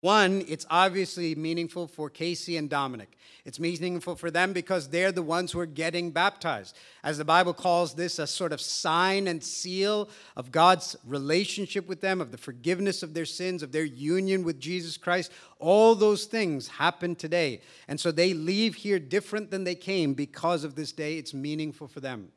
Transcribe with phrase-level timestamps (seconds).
[0.00, 3.18] One, it's obviously meaningful for Casey and Dominic.
[3.44, 6.74] It's meaningful for them because they're the ones who are getting baptized.
[7.04, 12.00] As the Bible calls this a sort of sign and seal of God's relationship with
[12.00, 15.32] them, of the forgiveness of their sins, of their union with Jesus Christ.
[15.58, 17.60] All those things happen today.
[17.86, 21.18] And so they leave here different than they came because of this day.
[21.18, 22.32] It's meaningful for them.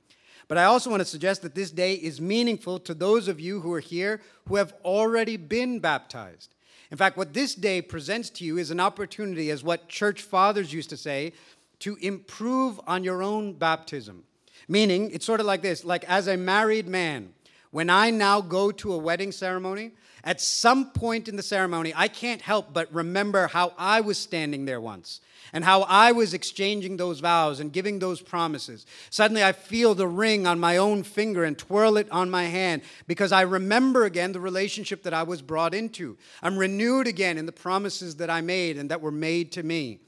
[0.49, 3.61] But I also want to suggest that this day is meaningful to those of you
[3.61, 6.53] who are here who have already been baptized.
[6.91, 10.73] In fact, what this day presents to you is an opportunity, as what church fathers
[10.73, 11.33] used to say,
[11.79, 14.23] to improve on your own baptism.
[14.67, 17.33] Meaning, it's sort of like this like, as a married man,
[17.73, 22.07] when I now go to a wedding ceremony, at some point in the ceremony, I
[22.07, 25.21] can't help but remember how I was standing there once
[25.53, 28.85] and how I was exchanging those vows and giving those promises.
[29.09, 32.83] Suddenly I feel the ring on my own finger and twirl it on my hand
[33.07, 36.15] because I remember again the relationship that I was brought into.
[36.43, 39.99] I'm renewed again in the promises that I made and that were made to me.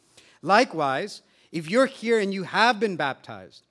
[0.43, 3.64] Likewise, if you're here and you have been baptized,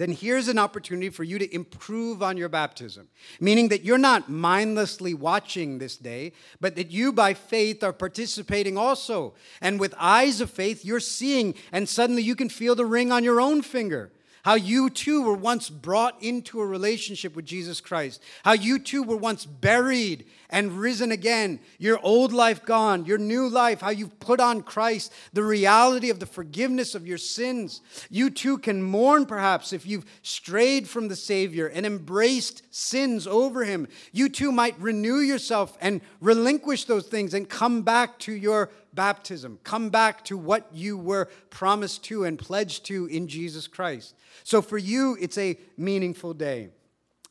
[0.00, 3.08] then here's an opportunity for you to improve on your baptism.
[3.38, 8.76] Meaning that you're not mindlessly watching this day, but that you, by faith, are participating
[8.76, 9.34] also.
[9.60, 13.24] And with eyes of faith, you're seeing, and suddenly you can feel the ring on
[13.24, 14.10] your own finger.
[14.44, 18.22] How you too were once brought into a relationship with Jesus Christ.
[18.44, 21.60] How you too were once buried and risen again.
[21.78, 26.20] Your old life gone, your new life, how you've put on Christ, the reality of
[26.20, 27.80] the forgiveness of your sins.
[28.10, 33.64] You too can mourn perhaps if you've strayed from the Savior and embraced sins over
[33.64, 33.88] Him.
[34.12, 39.58] You too might renew yourself and relinquish those things and come back to your baptism.
[39.64, 44.14] Come back to what you were promised to and pledged to in Jesus Christ.
[44.42, 46.68] So for you, it's a meaningful day.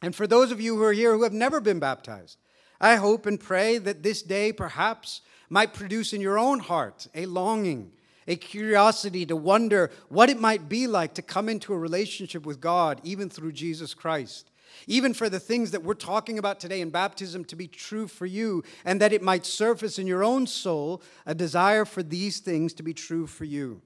[0.01, 2.37] And for those of you who are here who have never been baptized,
[2.81, 7.25] I hope and pray that this day perhaps might produce in your own heart a
[7.25, 7.91] longing,
[8.27, 12.59] a curiosity to wonder what it might be like to come into a relationship with
[12.59, 14.49] God, even through Jesus Christ.
[14.87, 18.25] Even for the things that we're talking about today in baptism to be true for
[18.25, 22.73] you, and that it might surface in your own soul a desire for these things
[22.73, 23.81] to be true for you.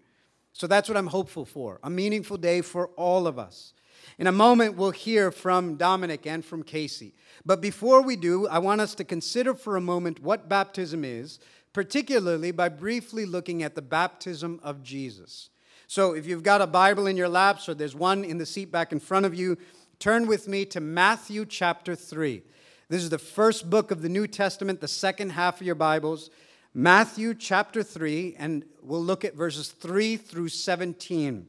[0.53, 3.74] So that's what I'm hopeful for a meaningful day for all of us.
[4.18, 7.14] In a moment, we'll hear from Dominic and from Casey.
[7.46, 11.40] But before we do, I want us to consider for a moment what baptism is,
[11.74, 15.50] particularly by briefly looking at the baptism of Jesus.
[15.86, 18.72] So if you've got a Bible in your laps or there's one in the seat
[18.72, 19.58] back in front of you,
[20.00, 22.44] turn with me to Matthew chapter 3.
[22.90, 26.30] This is the first book of the New Testament, the second half of your Bibles.
[26.74, 31.47] Matthew chapter 3, and we'll look at verses 3 through 17.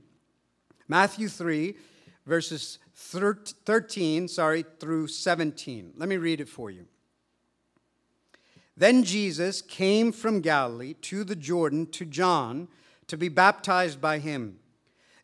[0.88, 1.76] Matthew 3,
[2.26, 5.92] verses 13, sorry, through 17.
[5.96, 6.86] Let me read it for you.
[8.76, 12.68] Then Jesus came from Galilee to the Jordan to John
[13.08, 14.58] to be baptized by him.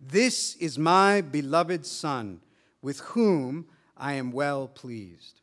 [0.00, 2.40] This is my beloved Son,
[2.80, 3.66] with whom
[3.96, 5.40] I am well pleased.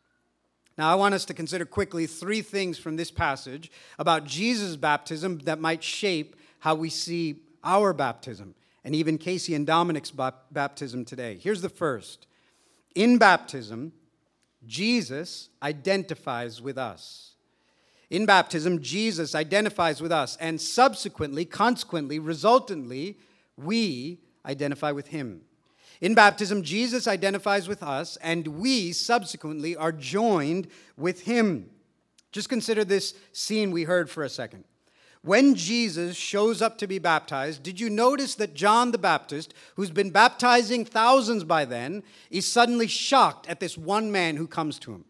[0.78, 5.40] Now, I want us to consider quickly three things from this passage about Jesus' baptism
[5.40, 10.12] that might shape how we see our baptism and even Casey and Dominic's
[10.51, 11.38] baptism today.
[11.41, 12.25] Here's the first
[12.95, 13.94] In baptism,
[14.66, 17.34] Jesus identifies with us.
[18.09, 23.18] In baptism, Jesus identifies with us, and subsequently, consequently, resultantly,
[23.57, 25.41] we identify with him.
[26.00, 31.69] In baptism, Jesus identifies with us, and we subsequently are joined with him.
[32.31, 34.63] Just consider this scene we heard for a second.
[35.24, 39.89] When Jesus shows up to be baptized, did you notice that John the Baptist, who's
[39.89, 44.94] been baptizing thousands by then, is suddenly shocked at this one man who comes to
[44.94, 45.06] him?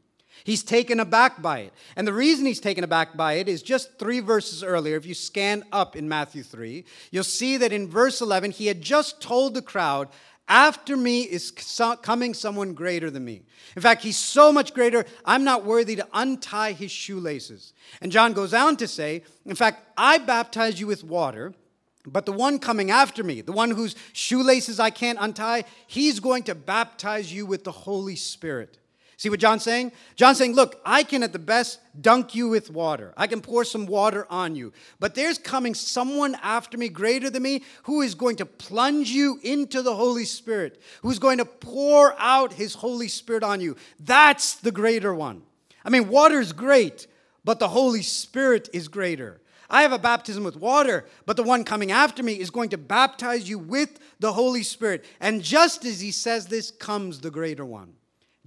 [0.48, 1.74] He's taken aback by it.
[1.98, 4.96] And the reason he's taken aback by it is just three verses earlier.
[4.96, 8.82] If you scan up in Matthew 3, you'll see that in verse 11, he had
[8.82, 10.08] just told the crowd,
[10.48, 11.52] after me is
[12.02, 13.42] coming someone greater than me.
[13.76, 17.74] In fact, he's so much greater, I'm not worthy to untie his shoelaces.
[18.00, 21.56] And John goes on to say, In fact, I baptize you with water,
[22.06, 26.44] but the one coming after me, the one whose shoelaces I can't untie, he's going
[26.44, 28.78] to baptize you with the Holy Spirit.
[29.20, 29.94] See what John's saying?
[30.16, 33.16] John's saying, Look, I can at the best dunk you with water.
[33.18, 34.74] I can pour some water on you.
[35.00, 39.40] But there's coming someone after me, greater than me, who is going to plunge you
[39.42, 43.76] into the Holy Spirit, who's going to pour out his Holy Spirit on you.
[44.00, 45.42] That's the greater one.
[45.84, 47.08] I mean, water is great,
[47.44, 49.42] but the Holy Spirit is greater.
[49.68, 52.78] I have a baptism with water, but the one coming after me is going to
[52.78, 55.06] baptize you with the Holy Spirit.
[55.20, 57.94] And just as he says this, comes the greater one.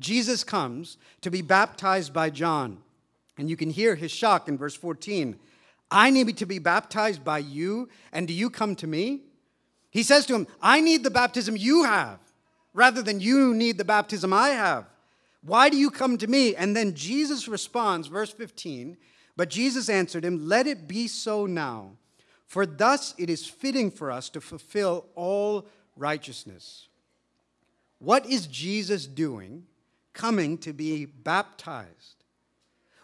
[0.00, 2.78] Jesus comes to be baptized by John.
[3.38, 5.38] And you can hear his shock in verse 14.
[5.90, 9.22] I need to be baptized by you, and do you come to me?
[9.90, 12.18] He says to him, I need the baptism you have,
[12.72, 14.86] rather than you need the baptism I have.
[15.42, 16.54] Why do you come to me?
[16.54, 18.96] And then Jesus responds, verse 15,
[19.36, 21.92] but Jesus answered him, Let it be so now,
[22.46, 25.66] for thus it is fitting for us to fulfill all
[25.96, 26.88] righteousness.
[27.98, 29.66] What is Jesus doing
[30.20, 32.24] coming to be baptized?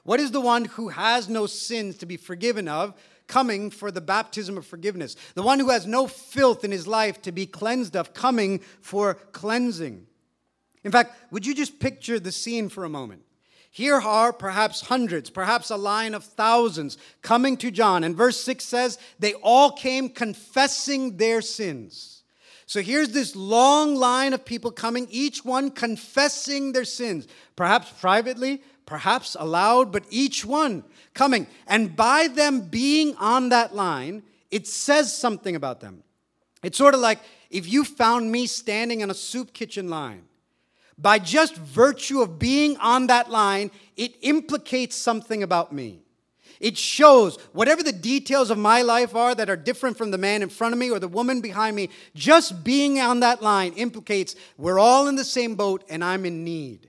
[0.05, 2.93] What is the one who has no sins to be forgiven of
[3.27, 5.17] coming for the baptism of forgiveness?
[5.35, 9.15] The one who has no filth in his life to be cleansed of coming for
[9.33, 10.07] cleansing.
[10.85, 13.23] In fact, would you just picture the scene for a moment?
[13.71, 18.05] Here are perhaps hundreds, perhaps a line of thousands coming to John.
[18.05, 22.16] And verse 6 says, they all came confessing their sins.
[22.67, 28.61] So here's this long line of people coming, each one confessing their sins, perhaps privately,
[28.87, 30.83] perhaps aloud, but each one
[31.15, 31.47] coming.
[31.69, 36.03] And by them being on that line, it says something about them.
[36.65, 37.21] It's sort of like
[37.51, 40.25] if you found me standing in a soup kitchen line.
[40.99, 46.01] By just virtue of being on that line, it implicates something about me.
[46.61, 50.43] It shows whatever the details of my life are that are different from the man
[50.43, 54.37] in front of me or the woman behind me, just being on that line implicates
[54.57, 56.89] we're all in the same boat and I'm in need.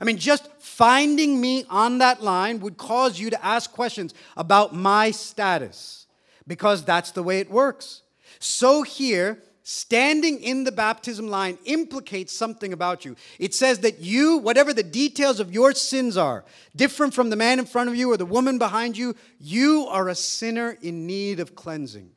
[0.00, 4.74] I mean, just finding me on that line would cause you to ask questions about
[4.74, 6.06] my status
[6.46, 8.02] because that's the way it works.
[8.38, 13.16] So here, standing in the baptism line implicates something about you.
[13.38, 16.44] It says that you, whatever the details of your sins are,
[16.76, 20.08] different from the man in front of you or the woman behind you, you are
[20.08, 22.10] a sinner in need of cleansing.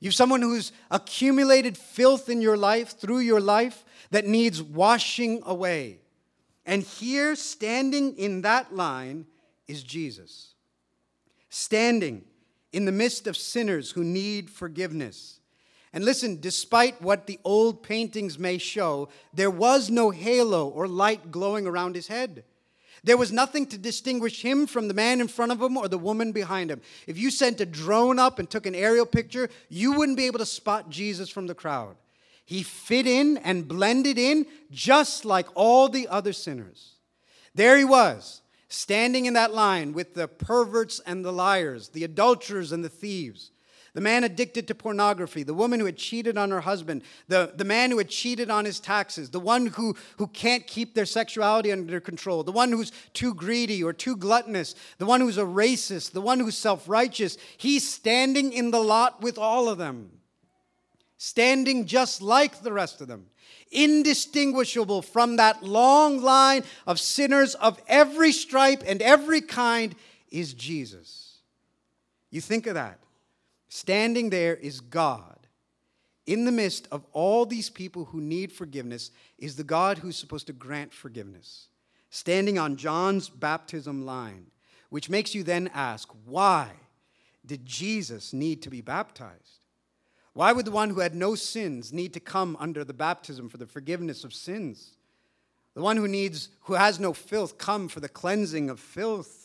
[0.00, 6.00] You're someone who's accumulated filth in your life, through your life, that needs washing away.
[6.66, 9.24] And here, standing in that line,
[9.66, 10.54] is Jesus.
[11.48, 12.24] Standing
[12.70, 15.40] in the midst of sinners who need forgiveness
[15.92, 21.30] and listen, despite what the old paintings may show, there was no halo or light
[21.30, 22.44] glowing around his head.
[23.04, 25.98] There was nothing to distinguish him from the man in front of him or the
[25.98, 26.80] woman behind him.
[27.06, 30.38] If you sent a drone up and took an aerial picture, you wouldn't be able
[30.38, 31.96] to spot Jesus from the crowd.
[32.44, 36.92] He fit in and blended in just like all the other sinners.
[37.54, 42.72] There he was, standing in that line with the perverts and the liars, the adulterers
[42.72, 43.51] and the thieves
[43.94, 47.64] the man addicted to pornography, the woman who had cheated on her husband, the, the
[47.64, 51.70] man who had cheated on his taxes, the one who, who can't keep their sexuality
[51.70, 56.12] under control, the one who's too greedy or too gluttonous, the one who's a racist,
[56.12, 57.36] the one who's self righteous.
[57.58, 60.10] He's standing in the lot with all of them,
[61.18, 63.26] standing just like the rest of them
[63.70, 69.94] indistinguishable from that long line of sinners of every stripe and every kind
[70.30, 71.38] is Jesus.
[72.30, 72.98] You think of that.
[73.74, 75.46] Standing there is God.
[76.26, 80.48] In the midst of all these people who need forgiveness is the God who's supposed
[80.48, 81.68] to grant forgiveness.
[82.10, 84.48] Standing on John's baptism line,
[84.90, 86.68] which makes you then ask, why
[87.46, 89.64] did Jesus need to be baptized?
[90.34, 93.56] Why would the one who had no sins need to come under the baptism for
[93.56, 94.98] the forgiveness of sins?
[95.72, 99.41] The one who needs who has no filth come for the cleansing of filth.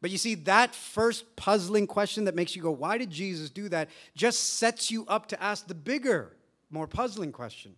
[0.00, 3.68] But you see, that first puzzling question that makes you go, why did Jesus do
[3.70, 6.36] that, just sets you up to ask the bigger,
[6.70, 7.74] more puzzling question.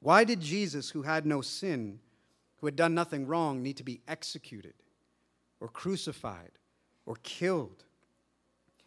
[0.00, 2.00] Why did Jesus, who had no sin,
[2.58, 4.74] who had done nothing wrong, need to be executed
[5.60, 6.50] or crucified
[7.06, 7.84] or killed?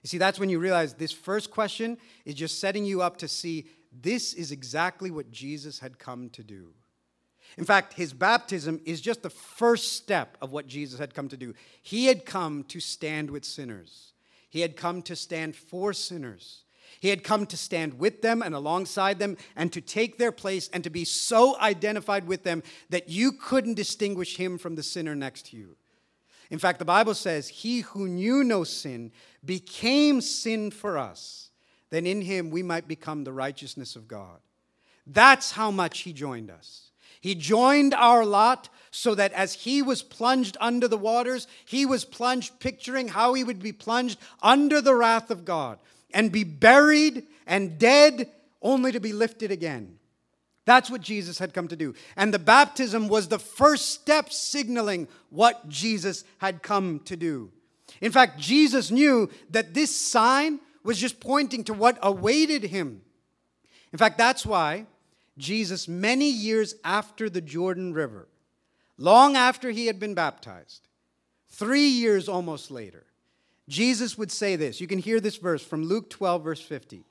[0.04, 3.28] You see, that's when you realize this first question is just setting you up to
[3.28, 6.74] see this is exactly what Jesus had come to do.
[7.58, 11.38] In fact, his baptism is just the first step of what Jesus had come to
[11.38, 11.54] do.
[11.82, 14.14] He had come to stand with sinners,
[14.50, 16.62] he had come to stand for sinners.
[17.02, 20.70] He had come to stand with them and alongside them and to take their place
[20.72, 25.14] and to be so identified with them that you couldn't distinguish him from the sinner
[25.14, 25.76] next to you.
[26.50, 29.12] In fact, the Bible says, He who knew no sin
[29.44, 31.50] became sin for us,
[31.90, 34.40] that in him we might become the righteousness of God.
[35.06, 36.92] That's how much he joined us.
[37.26, 42.06] He joined our lot so that as he was plunged under the waters, he was
[42.06, 45.80] plunged, picturing how he would be plunged under the wrath of God
[46.14, 48.30] and be buried and dead
[48.62, 49.98] only to be lifted again.
[50.66, 51.96] That's what Jesus had come to do.
[52.16, 57.52] And the baptism was the first step signaling what Jesus had come to do.
[58.02, 63.02] In fact, Jesus knew that this sign was just pointing to what awaited him.
[63.92, 64.86] In fact, that's why
[65.38, 68.28] Jesus, many years after the Jordan River,
[68.98, 70.88] long after he had been baptized,
[71.50, 73.06] three years almost later,
[73.68, 74.80] Jesus would say this.
[74.80, 77.04] You can hear this verse from Luke 12, verse 50.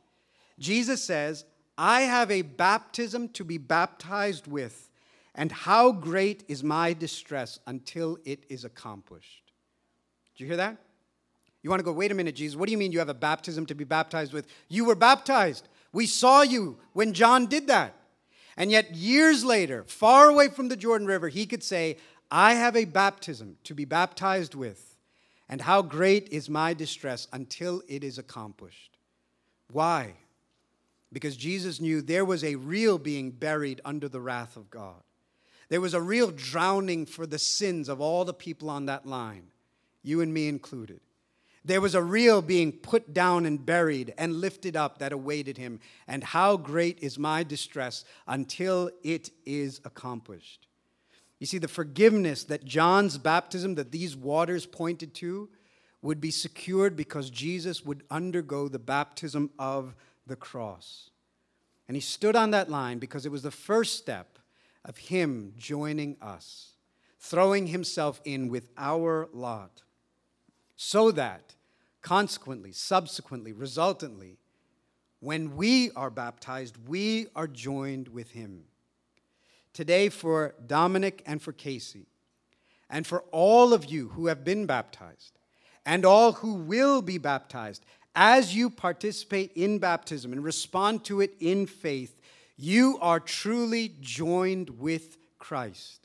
[0.59, 1.45] Jesus says,
[1.77, 4.91] I have a baptism to be baptized with,
[5.35, 9.53] and how great is my distress until it is accomplished.
[10.37, 10.77] Did you hear that?
[11.63, 13.15] You want to go, wait a minute, Jesus, what do you mean you have a
[13.15, 14.47] baptism to be baptized with?
[14.69, 15.67] You were baptized.
[15.93, 17.95] We saw you when John did that.
[18.57, 21.97] And yet, years later, far away from the Jordan River, he could say,
[22.31, 24.97] I have a baptism to be baptized with,
[25.49, 28.97] and how great is my distress until it is accomplished.
[29.71, 30.15] Why?
[31.15, 35.01] because Jesus knew there was a real being buried under the wrath of God.
[35.69, 39.47] There was a real drowning for the sins of all the people on that line,
[40.03, 41.01] you and me included.
[41.65, 45.81] There was a real being put down and buried and lifted up that awaited him.
[46.07, 50.67] And how great is my distress until it is accomplished.
[51.41, 55.49] You see, the forgiveness that John's baptism, that these waters pointed to,
[56.03, 59.95] would be secured because Jesus would undergo the baptism of
[60.27, 61.11] the cross.
[61.89, 64.39] And he stood on that line because it was the first step
[64.85, 66.73] of him joining us,
[67.19, 69.84] throwing himself in with our lot,
[70.77, 71.55] so that
[72.03, 74.37] consequently, subsequently, resultantly,
[75.21, 78.65] when we are baptized, we are joined with him.
[79.73, 82.07] Today, for Dominic and for Casey,
[82.91, 85.39] and for all of you who have been baptized,
[85.87, 91.35] and all who will be baptized, as you participate in baptism and respond to it
[91.41, 92.21] in faith,
[92.57, 96.04] you are truly joined with Christ.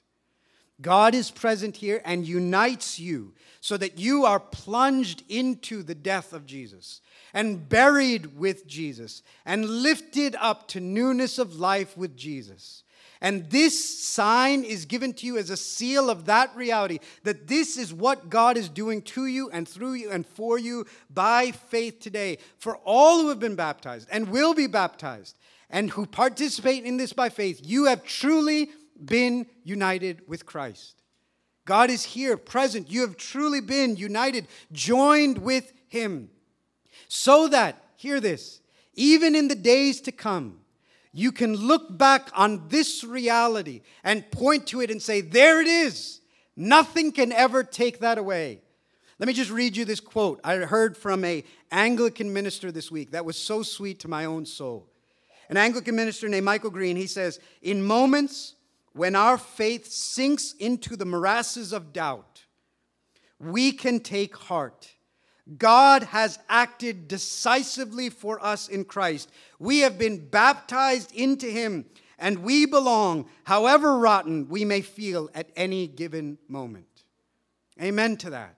[0.81, 6.31] God is present here and unites you so that you are plunged into the death
[6.31, 7.01] of Jesus
[7.33, 12.83] and buried with Jesus and lifted up to newness of life with Jesus.
[13.21, 17.77] And this sign is given to you as a seal of that reality that this
[17.77, 21.99] is what God is doing to you and through you and for you by faith
[21.99, 22.37] today.
[22.57, 25.37] For all who have been baptized and will be baptized
[25.69, 28.69] and who participate in this by faith, you have truly
[29.05, 31.01] been united with Christ.
[31.65, 32.89] God is here, present.
[32.89, 36.29] You have truly been united, joined with Him.
[37.07, 38.61] So that, hear this,
[38.95, 40.59] even in the days to come,
[41.11, 45.67] you can look back on this reality and point to it and say, There it
[45.67, 46.21] is.
[46.55, 48.61] Nothing can ever take that away.
[49.17, 53.11] Let me just read you this quote I heard from a Anglican minister this week
[53.11, 54.87] that was so sweet to my own soul.
[55.49, 58.55] An Anglican minister named Michael Green, he says, In moments
[58.93, 62.45] when our faith sinks into the morasses of doubt,
[63.39, 64.93] we can take heart
[65.57, 69.31] God has acted decisively for us in Christ.
[69.57, 71.85] We have been baptized into Him,
[72.19, 76.85] and we belong, however rotten we may feel at any given moment.
[77.81, 78.55] Amen to that.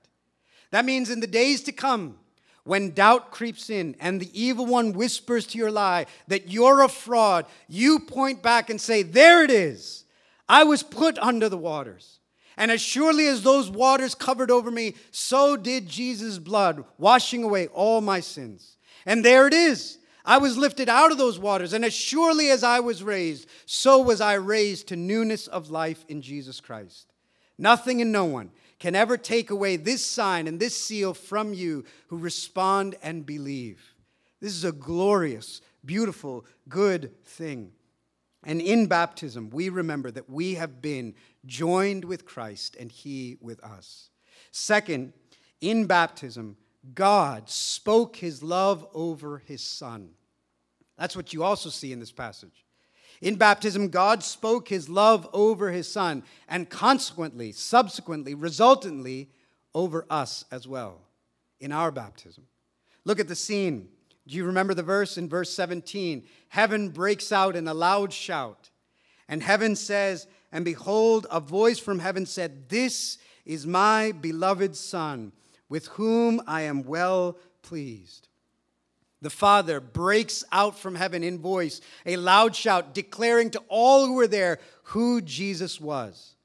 [0.72, 2.18] That means in the days to come,
[2.64, 6.90] when doubt creeps in and the evil one whispers to your lie that you're a
[6.90, 10.06] fraud, you point back and say, There it is.
[10.52, 12.20] I was put under the waters.
[12.58, 17.68] And as surely as those waters covered over me, so did Jesus' blood, washing away
[17.68, 18.76] all my sins.
[19.06, 19.98] And there it is.
[20.26, 24.00] I was lifted out of those waters, and as surely as I was raised, so
[24.02, 27.14] was I raised to newness of life in Jesus Christ.
[27.58, 31.86] Nothing and no one can ever take away this sign and this seal from you
[32.08, 33.96] who respond and believe.
[34.42, 37.72] This is a glorious, beautiful, good thing.
[38.44, 43.64] And in baptism, we remember that we have been joined with Christ and he with
[43.64, 44.10] us.
[44.52, 45.14] Second,
[45.60, 46.58] in baptism,
[46.96, 50.12] God spoke his love over his son.
[50.98, 52.66] That's what you also see in this passage.
[53.22, 59.30] In baptism, God spoke his love over his son, and consequently, subsequently, resultantly,
[59.76, 61.02] over us as well
[61.60, 62.46] in our baptism.
[63.06, 63.90] Look at the scene.
[64.28, 66.24] Do you remember the verse in verse 17?
[66.50, 68.70] Heaven breaks out in a loud shout,
[69.28, 75.32] and heaven says, and behold, a voice from heaven said, This is my beloved Son,
[75.70, 78.28] with whom I am well pleased.
[79.22, 84.16] the Father breaks out from heaven in voice, a loud shout, declaring to all who
[84.16, 86.36] were there who Jesus was.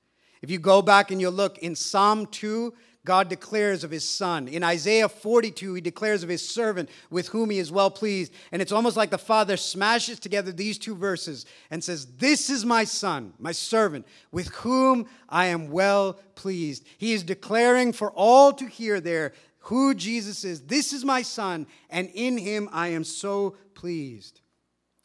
[0.42, 2.72] If you go back and you look in Psalm 2,
[3.06, 4.48] God declares of his son.
[4.48, 8.32] In Isaiah 42, he declares of his servant with whom he is well pleased.
[8.52, 12.66] And it's almost like the Father smashes together these two verses and says, This is
[12.66, 16.84] my son, my servant, with whom I am well pleased.
[16.98, 20.62] He is declaring for all to hear there who Jesus is.
[20.62, 24.40] This is my son, and in him I am so pleased.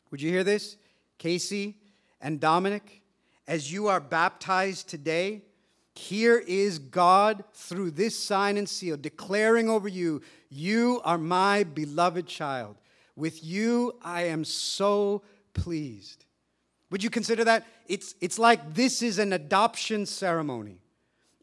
[0.10, 0.76] Would you hear this?
[1.20, 1.78] Casey
[2.20, 3.04] and Dominic,
[3.48, 5.44] as you are baptized today,
[5.94, 12.28] here is God through this sign and seal declaring over you, You are my beloved
[12.28, 12.78] child.
[13.16, 15.22] With you I am so
[15.54, 16.26] pleased.
[16.90, 17.66] Would you consider that?
[17.88, 20.82] It's, it's like this is an adoption ceremony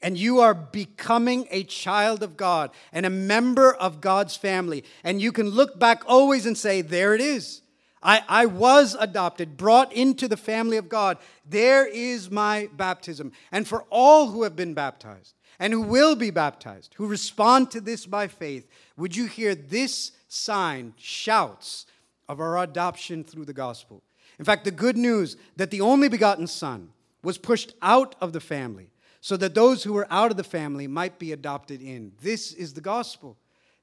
[0.02, 4.84] and you are becoming a child of God and a member of God's family.
[5.02, 7.62] And you can look back always and say, There it is.
[8.02, 11.18] I, I was adopted, brought into the family of God.
[11.48, 13.32] There is my baptism.
[13.50, 17.80] And for all who have been baptized and who will be baptized, who respond to
[17.80, 21.86] this by faith, would you hear this sign, shouts
[22.28, 24.02] of our adoption through the gospel?
[24.38, 26.90] In fact, the good news that the only begotten Son
[27.22, 28.90] was pushed out of the family
[29.20, 32.12] so that those who were out of the family might be adopted in.
[32.22, 33.36] This is the gospel.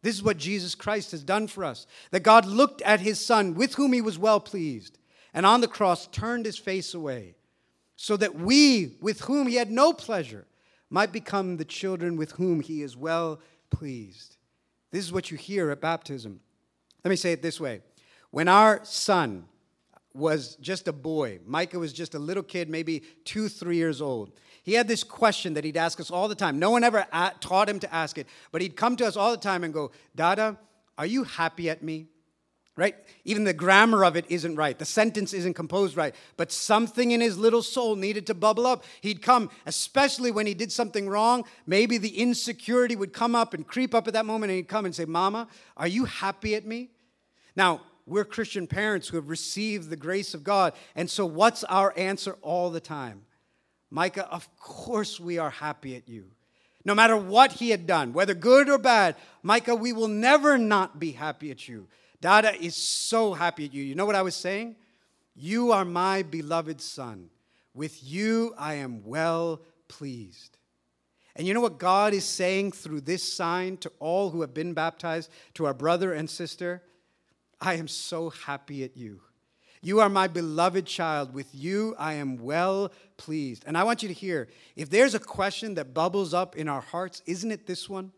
[0.05, 1.87] This is what Jesus Christ has done for us.
[2.11, 4.99] That God looked at his son, with whom he was well pleased,
[5.33, 7.33] and on the cross turned his face away,
[7.95, 10.45] so that we, with whom he had no pleasure,
[10.91, 13.39] might become the children with whom he is well
[13.71, 14.37] pleased.
[14.91, 16.39] This is what you hear at baptism.
[17.03, 17.81] Let me say it this way
[18.29, 19.45] When our son
[20.13, 24.33] was just a boy, Micah was just a little kid, maybe two, three years old.
[24.65, 26.57] He had this question that he'd ask us all the time.
[26.57, 27.05] No one ever
[27.39, 29.91] taught him to ask it, but he'd come to us all the time and go,
[30.15, 30.57] Dada,
[30.97, 32.07] are you happy at me?
[32.75, 32.95] Right?
[33.25, 34.77] Even the grammar of it isn't right.
[34.77, 36.15] The sentence isn't composed right.
[36.35, 38.83] But something in his little soul needed to bubble up.
[39.01, 41.45] He'd come, especially when he did something wrong.
[41.67, 44.85] Maybe the insecurity would come up and creep up at that moment, and he'd come
[44.85, 46.89] and say, Mama, are you happy at me?
[47.55, 50.73] Now, we're Christian parents who have received the grace of God.
[50.95, 53.24] And so, what's our answer all the time?
[53.95, 56.25] Micah, of course we are happy at you.
[56.83, 60.99] No matter what he had done, whether good or bad, Micah, we will never not
[60.99, 61.87] be happy at you.
[62.19, 63.81] Dada is so happy at you.
[63.81, 64.75] You know what I was saying?
[65.33, 67.29] You are my beloved son.
[67.73, 70.57] With you I am well pleased.
[71.37, 74.73] And you know what God is saying through this sign to all who have been
[74.73, 76.83] baptized, to our brother and sister?
[77.61, 79.21] I am so happy at you.
[79.85, 81.35] You are my beloved child.
[81.35, 83.65] With you I am well pleased.
[83.67, 86.81] And I want you to hear if there's a question that bubbles up in our
[86.81, 88.11] hearts, isn't it this one?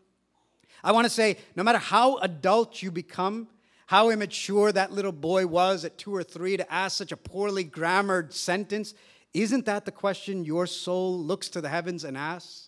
[0.82, 3.48] I want to say no matter how adult you become,
[3.84, 7.64] how immature that little boy was at two or three to ask such a poorly
[7.64, 8.94] grammared sentence,
[9.34, 12.67] isn't that the question your soul looks to the heavens and asks?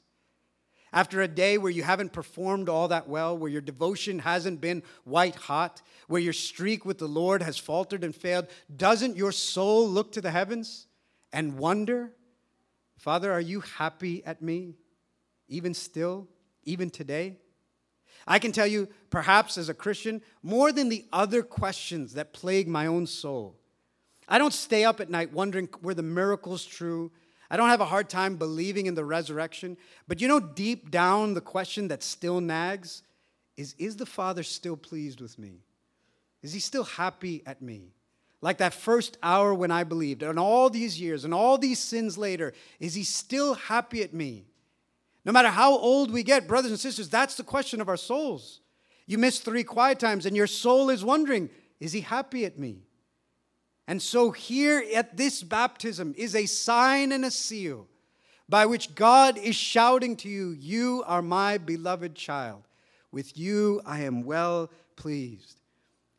[0.93, 4.83] After a day where you haven't performed all that well, where your devotion hasn't been
[5.05, 9.89] white hot, where your streak with the Lord has faltered and failed, doesn't your soul
[9.89, 10.89] look to the heavens
[11.33, 12.13] and wonder,
[12.97, 14.75] Father, are you happy at me,
[15.49, 16.29] even still,
[16.65, 17.37] even today?
[18.27, 22.69] I can tell you, perhaps as a Christian, more than the other questions that plague
[22.69, 23.57] my own soul.
[24.29, 27.11] I don't stay up at night wondering were the miracles true?
[27.51, 29.77] I don't have a hard time believing in the resurrection.
[30.07, 33.03] But you know, deep down, the question that still nags
[33.57, 35.65] is Is the Father still pleased with me?
[36.43, 37.93] Is he still happy at me?
[38.41, 42.17] Like that first hour when I believed, and all these years and all these sins
[42.17, 44.47] later, is he still happy at me?
[45.25, 48.61] No matter how old we get, brothers and sisters, that's the question of our souls.
[49.07, 52.85] You miss three quiet times, and your soul is wondering, Is he happy at me?
[53.91, 57.89] And so, here at this baptism is a sign and a seal
[58.49, 62.69] by which God is shouting to you, You are my beloved child.
[63.11, 65.61] With you I am well pleased.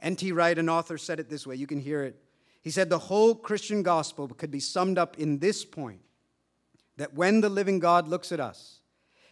[0.01, 0.33] N.T.
[0.33, 1.55] Wright, an author, said it this way.
[1.55, 2.21] You can hear it.
[2.61, 6.01] He said, The whole Christian gospel could be summed up in this point
[6.97, 8.81] that when the living God looks at us,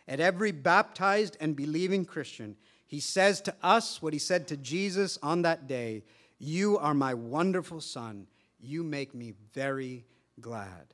[0.07, 2.55] at every baptized and believing Christian,
[2.87, 6.03] he says to us what he said to Jesus on that day
[6.39, 8.27] you are my wonderful son.
[8.59, 10.05] You make me very
[10.39, 10.93] glad.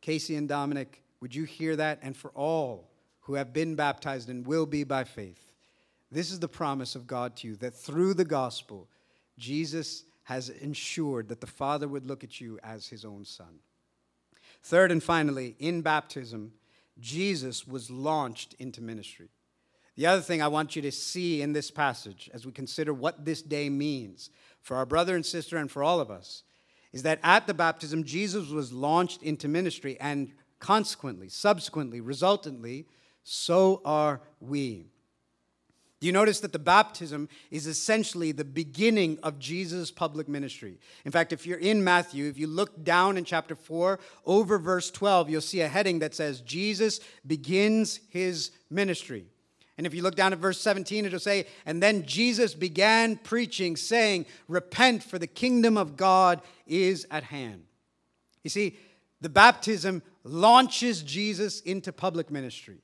[0.00, 2.00] Casey and Dominic, would you hear that?
[2.02, 5.52] And for all who have been baptized and will be by faith,
[6.10, 8.88] this is the promise of God to you that through the gospel,
[9.38, 13.60] Jesus has ensured that the Father would look at you as his own son.
[14.62, 16.52] Third and finally, in baptism,
[16.98, 19.28] Jesus was launched into ministry.
[19.96, 23.24] The other thing I want you to see in this passage as we consider what
[23.24, 24.30] this day means
[24.60, 26.42] for our brother and sister and for all of us
[26.92, 30.30] is that at the baptism, Jesus was launched into ministry, and
[30.60, 32.86] consequently, subsequently, resultantly,
[33.24, 34.86] so are we.
[36.00, 40.78] Do you notice that the baptism is essentially the beginning of Jesus' public ministry?
[41.04, 44.90] In fact, if you're in Matthew, if you look down in chapter 4, over verse
[44.90, 49.26] 12, you'll see a heading that says, Jesus begins his ministry.
[49.76, 53.76] And if you look down at verse 17, it'll say, And then Jesus began preaching,
[53.76, 57.64] saying, Repent, for the kingdom of God is at hand.
[58.44, 58.78] You see,
[59.20, 62.78] the baptism launches Jesus into public ministry.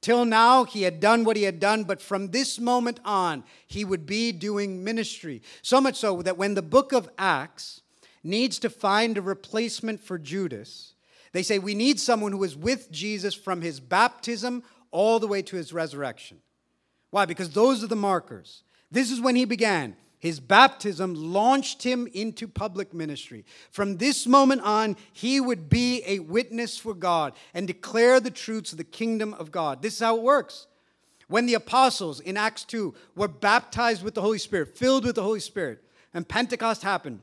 [0.00, 3.84] Till now, he had done what he had done, but from this moment on, he
[3.84, 5.42] would be doing ministry.
[5.62, 7.82] So much so that when the book of Acts
[8.24, 10.94] needs to find a replacement for Judas,
[11.32, 15.42] they say, We need someone who was with Jesus from his baptism all the way
[15.42, 16.38] to his resurrection.
[17.10, 17.26] Why?
[17.26, 18.62] Because those are the markers.
[18.90, 19.96] This is when he began.
[20.18, 23.44] His baptism launched him into public ministry.
[23.72, 28.70] From this moment on, he would be a witness for God and declare the truths
[28.70, 29.82] of the kingdom of God.
[29.82, 30.68] This is how it works.
[31.26, 35.24] When the apostles in Acts 2 were baptized with the Holy Spirit, filled with the
[35.24, 35.82] Holy Spirit,
[36.14, 37.20] and Pentecost happened,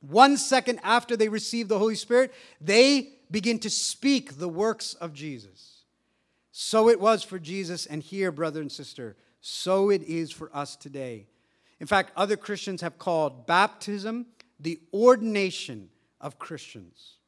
[0.00, 5.12] one second after they received the Holy Spirit, they begin to speak the works of
[5.12, 5.77] Jesus.
[6.60, 10.74] So it was for Jesus, and here, brother and sister, so it is for us
[10.74, 11.28] today.
[11.78, 14.26] In fact, other Christians have called baptism
[14.58, 15.88] the ordination
[16.20, 17.18] of Christians.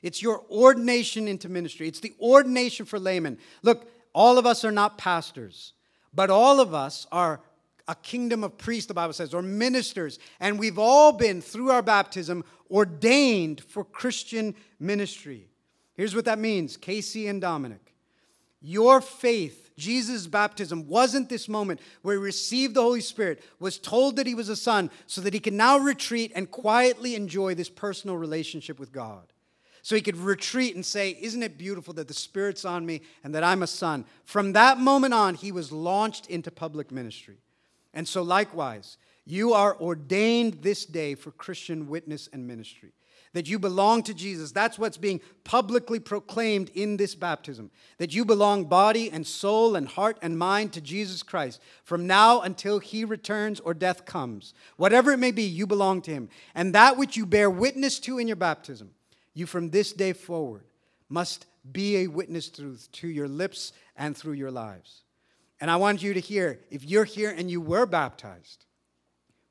[0.00, 3.36] It's your ordination into ministry, it's the ordination for laymen.
[3.62, 5.74] Look, all of us are not pastors,
[6.14, 7.42] but all of us are
[7.88, 10.18] a kingdom of priests, the Bible says, or ministers.
[10.40, 15.50] And we've all been, through our baptism, ordained for Christian ministry.
[15.92, 17.89] Here's what that means Casey and Dominic.
[18.60, 24.16] Your faith, Jesus' baptism, wasn't this moment where he received the Holy Spirit, was told
[24.16, 27.70] that he was a son, so that he can now retreat and quietly enjoy this
[27.70, 29.32] personal relationship with God.
[29.82, 33.34] So he could retreat and say, Isn't it beautiful that the Spirit's on me and
[33.34, 34.04] that I'm a son?
[34.24, 37.38] From that moment on, he was launched into public ministry.
[37.94, 42.92] And so, likewise, you are ordained this day for Christian witness and ministry
[43.32, 44.50] that you belong to Jesus.
[44.50, 47.70] That's what's being publicly proclaimed in this baptism.
[47.98, 52.40] That you belong body and soul and heart and mind to Jesus Christ from now
[52.40, 54.52] until he returns or death comes.
[54.76, 56.28] Whatever it may be, you belong to him.
[56.54, 58.90] And that which you bear witness to in your baptism,
[59.32, 60.64] you from this day forward
[61.08, 65.02] must be a witness through to your lips and through your lives.
[65.60, 68.64] And I want you to hear if you're here and you were baptized,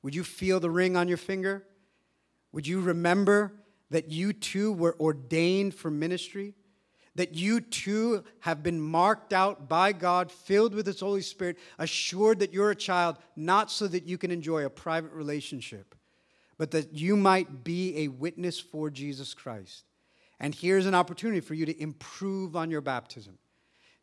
[0.02, 1.64] would you feel the ring on your finger?
[2.52, 3.54] Would you remember
[3.90, 6.54] that you too were ordained for ministry,
[7.16, 12.40] that you too have been marked out by God, filled with His Holy Spirit, assured
[12.40, 15.96] that you're a child, not so that you can enjoy a private relationship,
[16.58, 19.84] but that you might be a witness for Jesus Christ.
[20.40, 23.38] And here's an opportunity for you to improve on your baptism,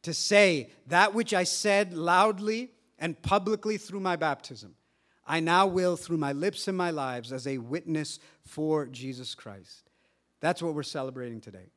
[0.02, 4.74] to say that which I said loudly and publicly through my baptism.
[5.26, 9.90] I now will through my lips and my lives as a witness for Jesus Christ.
[10.40, 11.70] That's what we're celebrating today.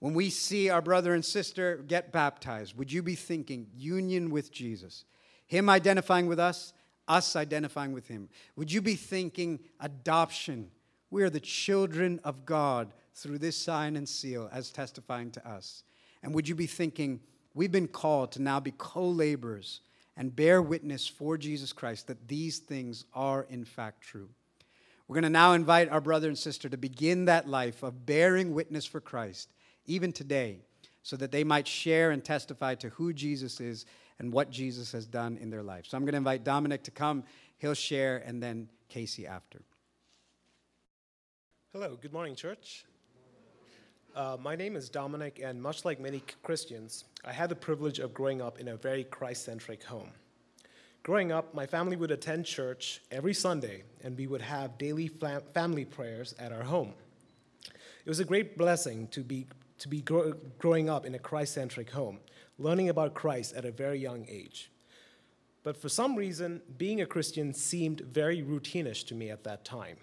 [0.00, 4.50] When we see our brother and sister get baptized, would you be thinking union with
[4.50, 5.04] Jesus?
[5.46, 6.72] Him identifying with us,
[7.06, 8.28] us identifying with him.
[8.56, 10.70] Would you be thinking adoption?
[11.10, 15.82] We are the children of God through this sign and seal as testifying to us.
[16.22, 17.20] And would you be thinking,
[17.52, 19.80] we've been called to now be co laborers
[20.20, 24.28] and bear witness for Jesus Christ that these things are in fact true.
[25.08, 28.52] We're going to now invite our brother and sister to begin that life of bearing
[28.52, 29.50] witness for Christ,
[29.86, 30.58] even today,
[31.02, 33.86] so that they might share and testify to who Jesus is
[34.18, 35.86] and what Jesus has done in their life.
[35.88, 37.24] So I'm going to invite Dominic to come.
[37.56, 39.62] He'll share, and then Casey after.
[41.72, 42.84] Hello, good morning, church.
[44.14, 48.12] Uh, my name is Dominic, and much like many Christians, I had the privilege of
[48.12, 50.10] growing up in a very Christ centric home.
[51.04, 55.42] Growing up, my family would attend church every Sunday, and we would have daily fam-
[55.54, 56.92] family prayers at our home.
[58.04, 59.46] It was a great blessing to be,
[59.78, 62.18] to be gro- growing up in a Christ centric home,
[62.58, 64.72] learning about Christ at a very young age.
[65.62, 69.98] But for some reason, being a Christian seemed very routinish to me at that time.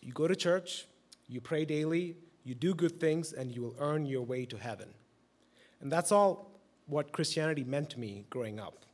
[0.00, 0.86] You go to church,
[1.28, 4.94] you pray daily, you do good things, and you will earn your way to heaven.
[5.80, 8.84] And that's all what Christianity meant to me growing up.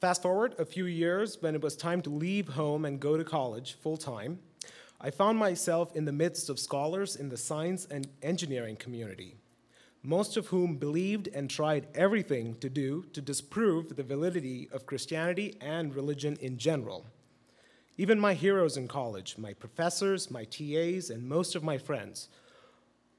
[0.00, 3.24] Fast forward a few years when it was time to leave home and go to
[3.24, 4.38] college full time,
[5.00, 9.36] I found myself in the midst of scholars in the science and engineering community.
[10.02, 15.56] most of whom believed and tried everything to do to disprove the validity of Christianity
[15.60, 17.06] and religion in general.
[18.00, 22.28] Even my heroes in college, my professors, my TAs, and most of my friends,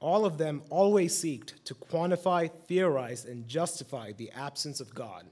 [0.00, 5.26] all of them always seeked to quantify, theorize, and justify the absence of God.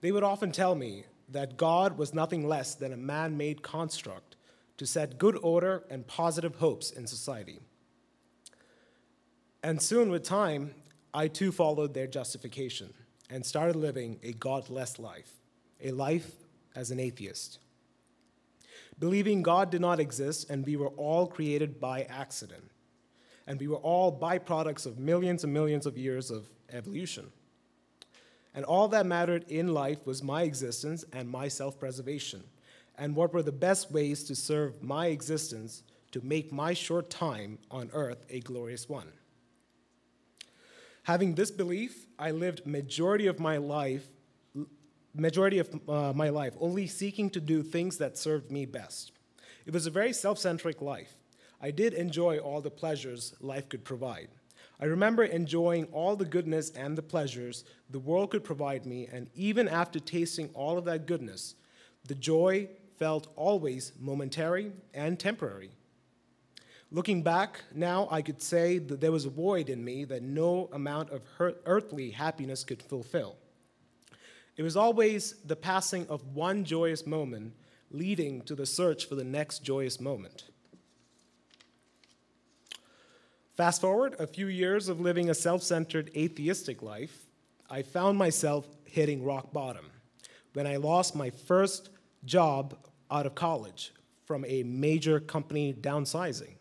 [0.00, 4.36] They would often tell me that God was nothing less than a man made construct
[4.78, 7.60] to set good order and positive hopes in society.
[9.62, 10.74] And soon, with time,
[11.12, 12.92] I too followed their justification
[13.28, 15.30] and started living a godless life,
[15.82, 16.32] a life
[16.74, 17.58] as an atheist.
[18.98, 22.70] Believing God did not exist and we were all created by accident,
[23.46, 27.30] and we were all byproducts of millions and millions of years of evolution.
[28.54, 32.44] And all that mattered in life was my existence and my self preservation,
[32.96, 35.82] and what were the best ways to serve my existence
[36.12, 39.08] to make my short time on earth a glorious one.
[41.02, 44.06] Having this belief, I lived majority of my life,
[45.14, 49.12] majority of uh, my life, only seeking to do things that served me best.
[49.66, 51.14] It was a very self-centric life.
[51.60, 54.28] I did enjoy all the pleasures life could provide.
[54.80, 59.30] I remember enjoying all the goodness and the pleasures the world could provide me, and
[59.34, 61.54] even after tasting all of that goodness,
[62.06, 65.70] the joy felt always momentary and temporary.
[66.90, 70.68] Looking back now, I could say that there was a void in me that no
[70.72, 73.36] amount of earthly happiness could fulfill.
[74.56, 77.54] It was always the passing of one joyous moment
[77.90, 80.44] leading to the search for the next joyous moment.
[83.56, 87.26] Fast forward a few years of living a self centered atheistic life,
[87.70, 89.90] I found myself hitting rock bottom
[90.54, 91.90] when I lost my first
[92.24, 92.76] job
[93.10, 93.92] out of college
[94.24, 96.54] from a major company downsizing.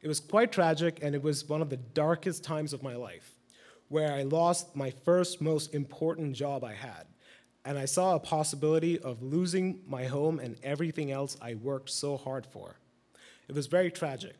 [0.00, 3.34] It was quite tragic, and it was one of the darkest times of my life,
[3.88, 7.06] where I lost my first most important job I had.
[7.64, 12.16] And I saw a possibility of losing my home and everything else I worked so
[12.16, 12.76] hard for.
[13.48, 14.34] It was very tragic.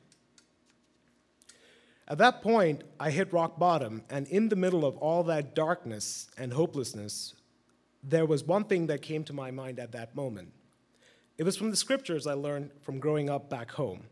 [2.08, 6.28] At that point, I hit rock bottom, and in the middle of all that darkness
[6.36, 7.34] and hopelessness,
[8.02, 10.52] there was one thing that came to my mind at that moment.
[11.38, 14.04] It was from the scriptures I learned from growing up back home.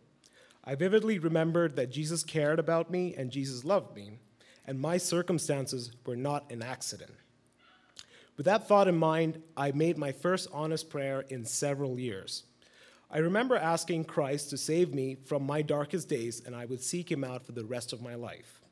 [0.64, 4.18] I vividly remembered that Jesus cared about me and Jesus loved me,
[4.66, 7.12] and my circumstances were not an accident.
[8.40, 12.44] With that thought in mind, I made my first honest prayer in several years.
[13.11, 17.12] I remember asking Christ to save me from my darkest days, and I would seek
[17.12, 18.62] him out for the rest of my life.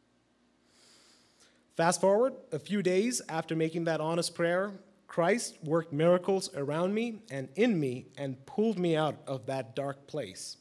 [1.77, 4.73] Fast forward a few days after making that honest prayer,
[5.07, 10.07] Christ worked miracles around me and in me and pulled me out of that dark
[10.07, 10.57] place.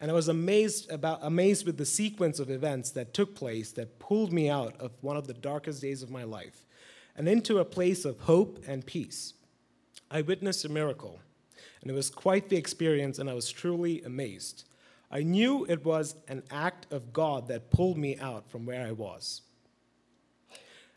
[0.00, 3.98] And I was amazed, about, amazed with the sequence of events that took place that
[3.98, 6.64] pulled me out of one of the darkest days of my life
[7.16, 9.34] and into a place of hope and peace.
[10.10, 11.20] I witnessed a miracle,
[11.80, 14.64] and it was quite the experience, and I was truly amazed.
[15.10, 18.92] I knew it was an act of God that pulled me out from where I
[18.92, 19.42] was.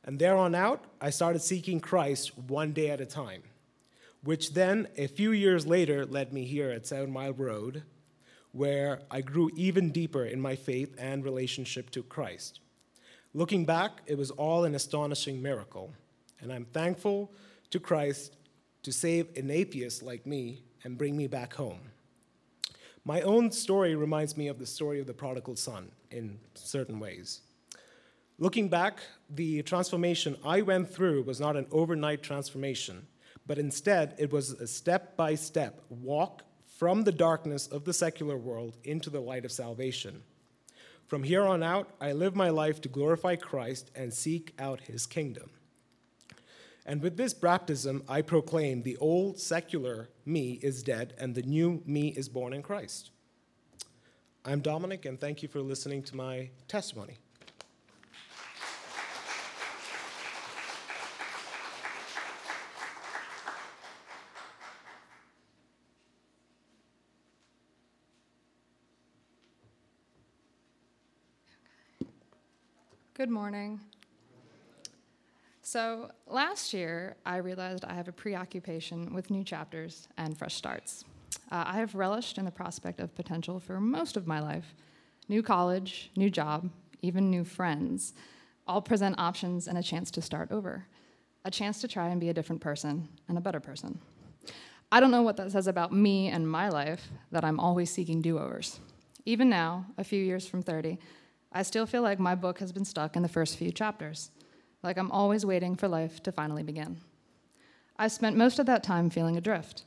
[0.04, 3.44] And there on out, I started seeking Christ one day at a time,
[4.24, 7.84] which then, a few years later, led me here at Seven Mile Road
[8.54, 12.60] where I grew even deeper in my faith and relationship to Christ.
[13.34, 15.92] Looking back, it was all an astonishing miracle,
[16.44, 17.32] and I'm thankful
[17.72, 18.36] to Christ
[18.84, 21.80] to save an atheist like me and bring me back home.
[23.06, 27.42] My own story reminds me of the story of the prodigal son in certain ways.
[28.40, 33.08] Looking back, the transformation I went through was not an overnight transformation,
[33.48, 36.44] but instead it was a step by step walk
[36.78, 40.24] from the darkness of the secular world into the light of salvation.
[41.08, 45.06] From here on out, I live my life to glorify Christ and seek out his
[45.06, 45.52] kingdom.
[46.86, 51.82] And with this baptism, I proclaim the old secular me is dead and the new
[51.86, 53.12] me is born in Christ.
[54.46, 57.18] I'm Dominic, and thank you for listening to my testimony.
[73.14, 73.80] Good morning.
[75.74, 81.04] So, last year, I realized I have a preoccupation with new chapters and fresh starts.
[81.52, 84.76] Uh, I have relished in the prospect of potential for most of my life
[85.30, 86.70] new college, new job,
[87.02, 88.14] even new friends,
[88.68, 90.86] all present options and a chance to start over,
[91.44, 93.98] a chance to try and be a different person and a better person.
[94.92, 98.22] I don't know what that says about me and my life that I'm always seeking
[98.22, 98.80] do overs.
[99.26, 101.00] Even now, a few years from 30,
[101.52, 104.30] I still feel like my book has been stuck in the first few chapters,
[104.84, 106.98] like I'm always waiting for life to finally begin.
[107.98, 109.84] I spent most of that time feeling adrift.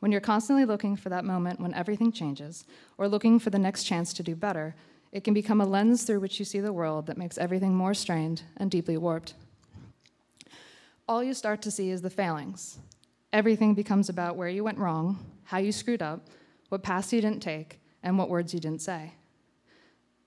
[0.00, 2.66] When you're constantly looking for that moment when everything changes,
[2.98, 4.74] or looking for the next chance to do better,
[5.12, 7.94] it can become a lens through which you see the world that makes everything more
[7.94, 9.34] strained and deeply warped.
[11.08, 12.78] All you start to see is the failings.
[13.32, 16.26] Everything becomes about where you went wrong, how you screwed up,
[16.68, 19.12] what paths you didn't take, and what words you didn't say.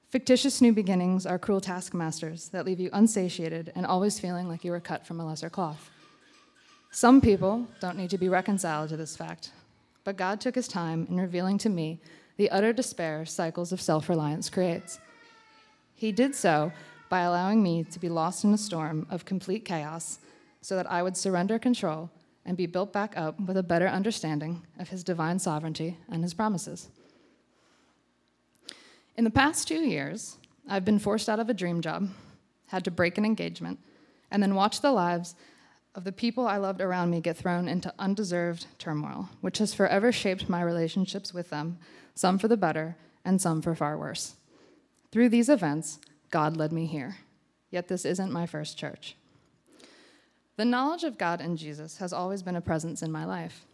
[0.09, 4.71] Fictitious new beginnings are cruel taskmasters that leave you unsatiated and always feeling like you
[4.71, 5.89] were cut from a lesser cloth.
[6.91, 9.51] Some people don't need to be reconciled to this fact,
[10.05, 11.99] but God took his time in revealing to me
[12.37, 14.97] the utter despair cycles of self reliance creates.
[15.93, 16.71] He did so
[17.09, 20.19] by allowing me to be lost in a storm of complete chaos
[20.61, 22.09] so that I would surrender control
[22.45, 26.33] and be built back up with a better understanding of his divine sovereignty and his
[26.33, 26.87] promises.
[29.17, 30.37] In the past two years,
[30.69, 32.09] I've been forced out of a dream job,
[32.67, 33.79] had to break an engagement,
[34.29, 35.35] and then watch the lives
[35.95, 40.11] of the people I loved around me get thrown into undeserved turmoil, which has forever
[40.11, 41.79] shaped my relationships with them
[42.17, 44.35] some for the better, and some for far worse.
[45.11, 45.99] Through these events,
[46.31, 47.17] God led me here.
[47.69, 49.15] Yet this isn't my first church.
[50.55, 53.65] The knowledge of God and Jesus has always been a presence in my life.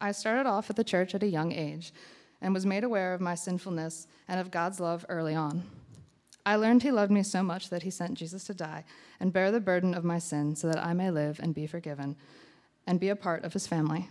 [0.00, 1.92] I started off at the church at a young age
[2.42, 5.62] and was made aware of my sinfulness and of God's love early on.
[6.44, 8.84] I learned He loved me so much that He sent Jesus to die
[9.18, 12.16] and bear the burden of my sin so that I may live and be forgiven
[12.86, 14.08] and be a part of His family.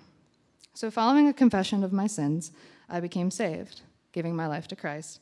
[0.74, 2.52] So, following a confession of my sins,
[2.88, 3.82] I became saved,
[4.14, 5.20] giving my life to Christ.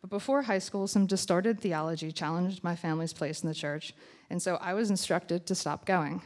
[0.00, 3.94] But before high school, some distorted theology challenged my family's place in the church,
[4.30, 6.22] and so I was instructed to stop going.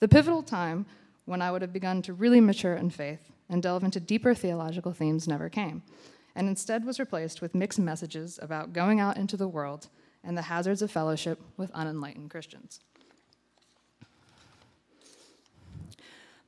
[0.00, 0.86] The pivotal time
[1.24, 4.92] when I would have begun to really mature in faith and delve into deeper theological
[4.92, 5.82] themes never came,
[6.34, 9.88] and instead was replaced with mixed messages about going out into the world
[10.22, 12.80] and the hazards of fellowship with unenlightened Christians.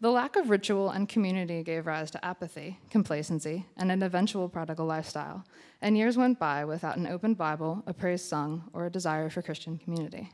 [0.03, 4.87] The lack of ritual and community gave rise to apathy, complacency, and an eventual prodigal
[4.87, 5.45] lifestyle,
[5.83, 9.43] and years went by without an open Bible, a praise sung, or a desire for
[9.43, 10.31] Christian community.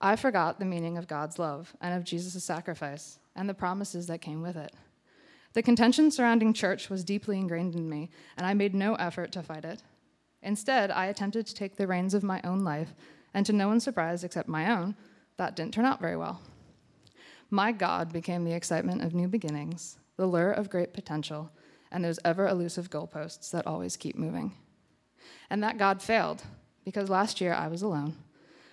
[0.00, 4.20] I forgot the meaning of God's love and of Jesus' sacrifice and the promises that
[4.20, 4.72] came with it.
[5.54, 9.42] The contention surrounding church was deeply ingrained in me, and I made no effort to
[9.42, 9.82] fight it.
[10.42, 12.92] Instead, I attempted to take the reins of my own life,
[13.32, 14.96] and to no one's surprise except my own,
[15.36, 16.42] that didn't turn out very well.
[17.50, 21.50] My God became the excitement of new beginnings, the lure of great potential,
[21.92, 24.52] and those ever elusive goalposts that always keep moving.
[25.50, 26.42] And that God failed,
[26.84, 28.16] because last year I was alone.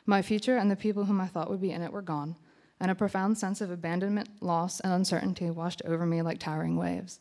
[0.07, 2.37] My future and the people whom I thought would be in it were gone,
[2.81, 7.19] and a profound sense of abandonment, loss, and uncertainty washed over me like towering waves,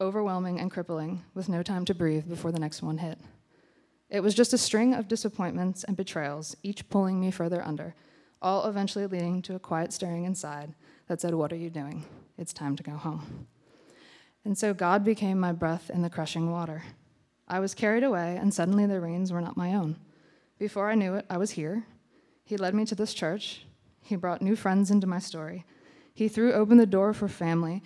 [0.00, 3.18] overwhelming and crippling, with no time to breathe before the next one hit.
[4.08, 7.94] It was just a string of disappointments and betrayals, each pulling me further under,
[8.40, 10.74] all eventually leading to a quiet stirring inside
[11.06, 12.06] that said, What are you doing?
[12.38, 13.46] It's time to go home.
[14.42, 16.82] And so God became my breath in the crushing water.
[17.46, 19.96] I was carried away, and suddenly the reins were not my own.
[20.58, 21.84] Before I knew it, I was here.
[22.42, 23.66] He led me to this church.
[24.04, 25.64] He brought new friends into my story.
[26.12, 27.82] He threw open the door for family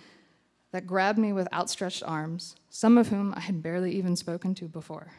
[0.71, 4.67] that grabbed me with outstretched arms, some of whom I had barely even spoken to
[4.67, 5.13] before.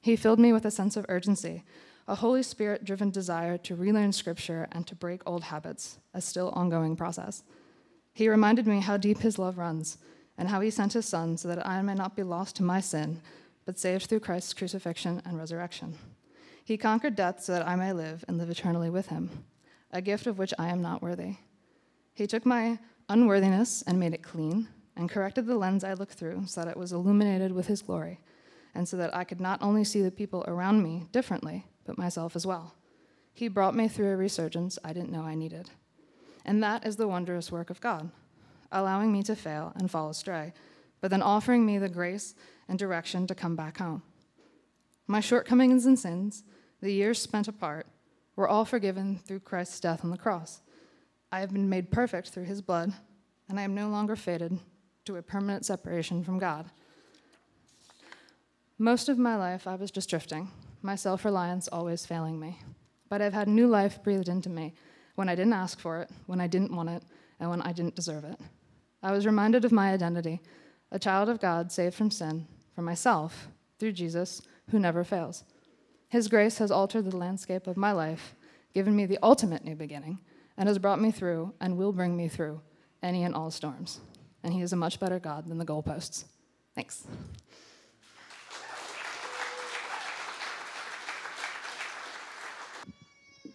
[0.00, 1.64] He filled me with a sense of urgency,
[2.06, 6.50] a Holy Spirit driven desire to relearn Scripture and to break old habits, a still
[6.50, 7.42] ongoing process.
[8.14, 9.98] He reminded me how deep His love runs
[10.38, 12.80] and how He sent His Son so that I may not be lost to my
[12.80, 13.20] sin,
[13.64, 15.94] but saved through Christ's crucifixion and resurrection.
[16.64, 19.44] He conquered death so that I may live and live eternally with Him,
[19.92, 21.36] a gift of which I am not worthy.
[22.14, 22.78] He took my
[23.08, 26.76] unworthiness and made it clean, and corrected the lens I looked through so that it
[26.76, 28.20] was illuminated with His glory,
[28.74, 32.36] and so that I could not only see the people around me differently, but myself
[32.36, 32.74] as well.
[33.34, 35.70] He brought me through a resurgence I didn't know I needed.
[36.44, 38.10] And that is the wondrous work of God,
[38.70, 40.52] allowing me to fail and fall astray,
[41.00, 42.34] but then offering me the grace
[42.68, 44.02] and direction to come back home.
[45.06, 46.44] My shortcomings and sins,
[46.80, 47.86] the years spent apart,
[48.36, 50.60] were all forgiven through Christ's death on the cross.
[51.30, 52.92] I have been made perfect through his blood,
[53.48, 54.58] and I am no longer fated
[55.04, 56.70] to a permanent separation from God.
[58.78, 60.50] Most of my life, I was just drifting,
[60.82, 62.58] my self reliance always failing me.
[63.08, 64.74] But I've had new life breathed into me
[65.14, 67.02] when I didn't ask for it, when I didn't want it,
[67.38, 68.38] and when I didn't deserve it.
[69.02, 70.40] I was reminded of my identity
[70.90, 75.42] a child of God saved from sin, from myself, through Jesus, who never fails.
[76.12, 78.34] His grace has altered the landscape of my life,
[78.74, 80.18] given me the ultimate new beginning,
[80.58, 82.60] and has brought me through and will bring me through
[83.02, 83.98] any and all storms.
[84.42, 86.26] And He is a much better God than the goalposts.
[86.74, 87.06] Thanks.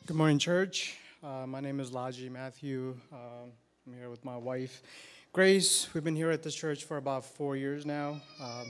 [0.08, 0.98] Good morning, church.
[1.24, 2.98] Uh, my name is Laji Matthew.
[3.14, 3.46] Uh,
[3.86, 4.82] I'm here with my wife,
[5.32, 5.94] Grace.
[5.94, 8.20] We've been here at this church for about four years now.
[8.42, 8.66] Um,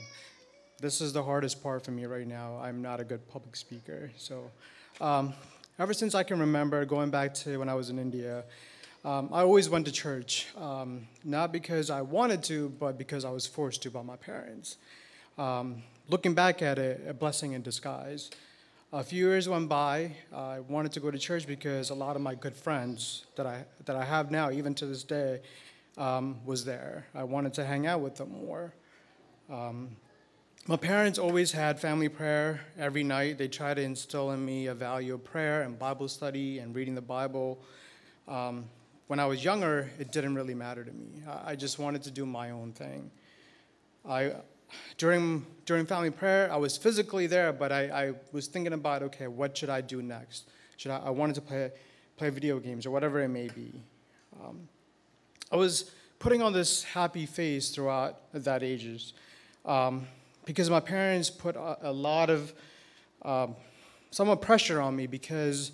[0.80, 2.58] this is the hardest part for me right now.
[2.62, 4.10] I'm not a good public speaker.
[4.16, 4.50] So,
[5.00, 5.34] um,
[5.78, 8.44] ever since I can remember, going back to when I was in India,
[9.04, 13.30] um, I always went to church, um, not because I wanted to, but because I
[13.30, 14.76] was forced to by my parents.
[15.36, 18.30] Um, looking back at it, a blessing in disguise.
[18.92, 20.12] A few years went by.
[20.34, 23.64] I wanted to go to church because a lot of my good friends that I,
[23.84, 25.40] that I have now, even to this day,
[25.96, 27.06] um, was there.
[27.14, 28.72] I wanted to hang out with them more.
[29.50, 29.96] Um,
[30.68, 33.38] my parents always had family prayer every night.
[33.38, 36.94] They tried to instill in me a value of prayer and Bible study and reading
[36.94, 37.58] the Bible.
[38.28, 38.66] Um,
[39.06, 41.22] when I was younger, it didn't really matter to me.
[41.42, 43.10] I, just wanted to do my own thing.
[44.06, 44.32] I,
[44.98, 49.26] during, during family prayer, I was physically there, but I, I was thinking about, okay,
[49.26, 50.50] what should I do next?
[50.76, 51.70] Should I, I wanted to play,
[52.18, 53.72] play video games or whatever it may be.
[54.44, 54.68] Um,
[55.50, 59.14] I was putting on this happy face throughout that ages
[59.64, 60.06] um,
[60.48, 62.54] because my parents put a, a lot of
[63.20, 63.54] um,
[64.10, 65.72] somewhat pressure on me because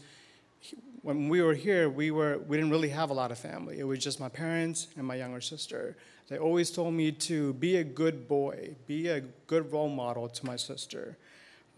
[1.02, 3.78] when we were here, we, were, we didn't really have a lot of family.
[3.78, 5.96] It was just my parents and my younger sister.
[6.26, 10.44] They always told me to be a good boy, be a good role model to
[10.44, 11.18] my sister.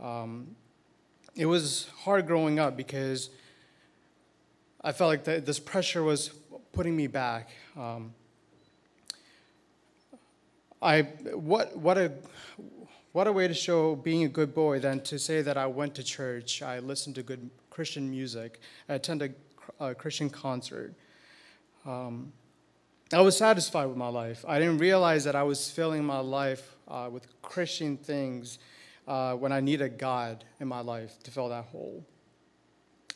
[0.03, 0.57] Um,
[1.34, 3.28] it was hard growing up because
[4.80, 6.30] I felt like the, this pressure was
[6.72, 7.51] putting me back.
[7.76, 8.14] Um,
[10.82, 12.12] I, what, what, a,
[13.12, 15.94] what a way to show being a good boy than to say that I went
[15.96, 19.34] to church, I listened to good Christian music, I attended
[19.80, 20.94] a Christian concert.
[21.84, 22.32] Um,
[23.12, 24.44] I was satisfied with my life.
[24.48, 28.58] I didn't realize that I was filling my life uh, with Christian things
[29.06, 32.04] uh, when I needed God in my life to fill that hole.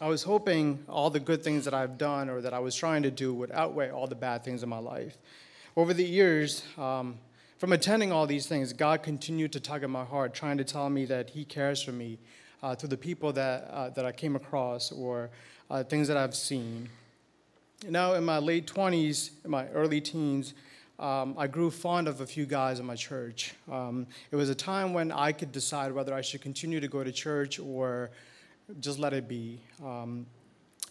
[0.01, 3.03] I was hoping all the good things that I've done or that I was trying
[3.03, 5.19] to do would outweigh all the bad things in my life.
[5.77, 7.19] Over the years, um,
[7.61, 10.89] from attending all these things, God continued to tug at my heart, trying to tell
[10.89, 12.19] me that He cares for me
[12.63, 15.29] uh, through the people that, uh, that I came across or
[15.71, 16.89] uh, things that I've seen.
[17.87, 20.55] Now, in my late 20s, in my early teens,
[20.99, 23.53] um, I grew fond of a few guys in my church.
[23.71, 27.05] Um, it was a time when I could decide whether I should continue to go
[27.05, 28.11] to church or
[28.81, 29.61] just let it be.
[29.85, 30.25] Um,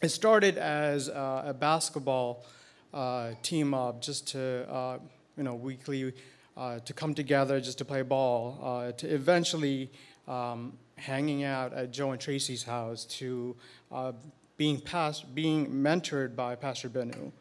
[0.04, 2.46] it started as uh, a basketball
[2.94, 5.00] uh, team up, just to, uh,
[5.36, 6.14] you know, weekly,
[6.60, 9.90] uh, to come together just to play ball, uh, to eventually
[10.28, 13.56] um, hanging out at Joe and Tracy's house, to
[13.92, 14.12] uh,
[14.58, 17.32] being, past, being mentored by Pastor Benu.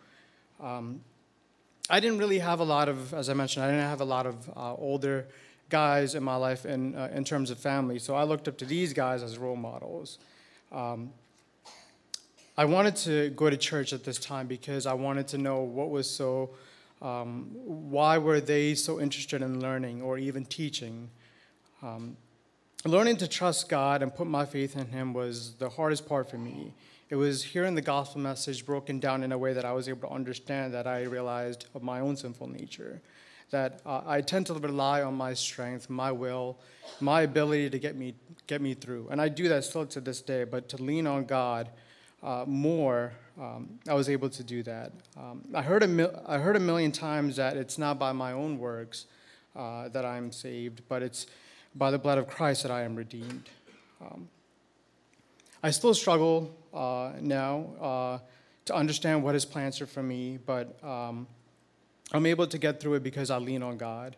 [0.61, 1.01] Um,
[1.91, 4.27] I didn't really have a lot of, as I mentioned, I didn't have a lot
[4.27, 5.27] of uh, older
[5.69, 8.65] guys in my life in, uh, in terms of family, so I looked up to
[8.65, 10.19] these guys as role models.
[10.71, 11.13] Um,
[12.57, 15.91] I wanted to go to church at this time because I wanted to know what
[15.91, 16.51] was so,
[17.01, 21.11] um, why were they so interested in learning or even teaching?
[21.83, 22.17] Um,
[22.85, 26.39] learning to trust God and put my faith in Him was the hardest part for
[26.39, 26.75] me.
[27.11, 30.09] It was hearing the gospel message broken down in a way that I was able
[30.09, 33.01] to understand that I realized of my own sinful nature.
[33.51, 36.59] That uh, I tend to rely on my strength, my will,
[37.01, 38.15] my ability to get me,
[38.47, 39.09] get me through.
[39.11, 41.71] And I do that still to this day, but to lean on God
[42.23, 44.93] uh, more, um, I was able to do that.
[45.17, 48.33] Um, I, heard a mil- I heard a million times that it's not by my
[48.33, 49.07] own works
[49.55, 51.27] uh, that I'm saved, but it's
[51.75, 53.49] by the blood of Christ that I am redeemed.
[54.01, 54.29] Um,
[55.63, 58.19] I still struggle uh, now uh,
[58.67, 61.27] to understand what His plans are for me, but um,
[62.13, 64.17] I'm able to get through it because I lean on God.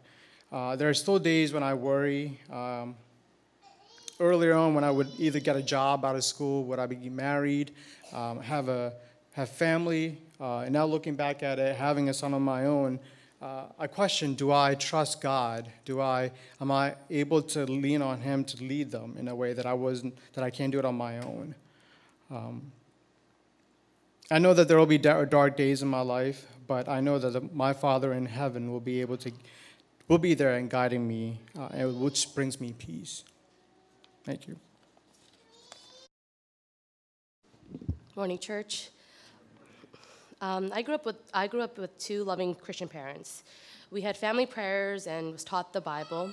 [0.50, 2.40] Uh, there are still days when I worry.
[4.20, 7.08] Earlier on, when I would either get a job out of school, would I be
[7.08, 7.72] married,
[8.12, 8.92] um, have a
[9.32, 13.00] have family, uh, and now looking back at it, having a son of my own,
[13.40, 15.70] uh, I question: Do I trust God?
[15.86, 19.54] Do I am I able to lean on Him to lead them in a way
[19.54, 21.54] that I wasn't that I can't do it on my own?
[22.30, 22.72] Um,
[24.30, 27.30] I know that there will be dark days in my life, but I know that
[27.32, 29.32] the, my Father in heaven will be able to
[30.08, 33.24] will be there and guiding me, uh, which brings me peace.
[34.24, 34.56] Thank you.
[38.16, 38.90] Morning, church.
[40.42, 43.44] Um, I grew up with I grew up with two loving Christian parents.
[43.90, 46.32] We had family prayers and was taught the Bible.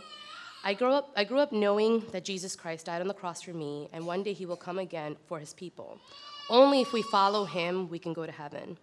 [0.64, 3.54] I grew up I grew up knowing that Jesus Christ died on the cross for
[3.54, 6.00] me, and one day He will come again for His people.
[6.50, 8.78] Only if we follow Him we can go to heaven.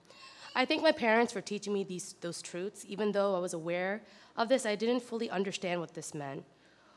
[0.54, 2.84] I thank my parents for teaching me these those truths.
[2.88, 4.02] Even though I was aware
[4.36, 6.44] of this, I didn't fully understand what this meant.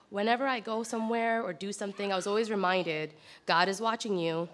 [0.10, 3.14] Whenever I go somewhere or do something, I was always reminded
[3.46, 4.48] God is watching you.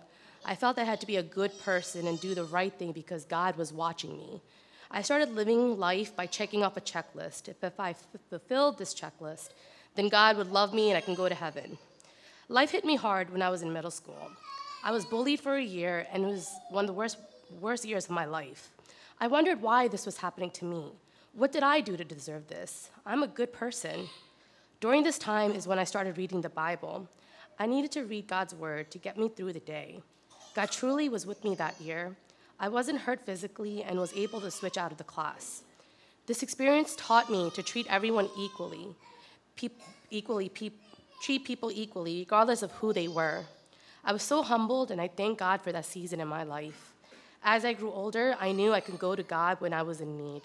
[0.46, 3.24] I felt I had to be a good person and do the right thing because
[3.24, 4.42] God was watching me.
[4.90, 7.48] I started living life by checking off a checklist.
[7.48, 9.50] If, if I f- fulfilled this checklist,
[9.96, 11.78] then God would love me and I can go to heaven.
[12.50, 14.32] Life hit me hard when I was in middle school.
[14.84, 17.18] I was bullied for a year and it was one of the worst,
[17.62, 18.70] worst years of my life.
[19.20, 20.92] I wondered why this was happening to me.
[21.34, 22.90] What did I do to deserve this?
[23.06, 24.10] I'm a good person.
[24.84, 27.08] During this time is when I started reading the Bible.
[27.58, 30.02] I needed to read God's word to get me through the day.
[30.56, 32.18] God truly was with me that year.
[32.60, 35.64] I wasn't hurt physically and was able to switch out of the class.
[36.26, 38.88] This experience taught me to treat everyone equally,
[40.12, 43.46] equally treat people equally, regardless of who they were.
[44.04, 46.92] I was so humbled, and I thank God for that season in my life.
[47.42, 50.18] As I grew older, I knew I could go to God when I was in
[50.18, 50.42] need.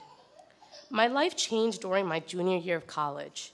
[0.90, 3.52] My life changed during my junior year of college.